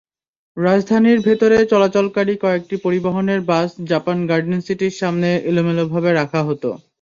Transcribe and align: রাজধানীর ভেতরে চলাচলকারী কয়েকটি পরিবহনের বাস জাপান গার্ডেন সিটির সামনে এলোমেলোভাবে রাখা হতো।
রাজধানীর 0.57 1.19
ভেতরে 1.21 1.57
চলাচলকারী 1.71 2.33
কয়েকটি 2.37 2.75
পরিবহনের 2.85 3.39
বাস 3.49 3.69
জাপান 3.89 4.17
গার্ডেন 4.29 4.59
সিটির 4.61 4.97
সামনে 5.01 5.29
এলোমেলোভাবে 5.49 6.09
রাখা 6.13 6.41
হতো। 6.47 6.69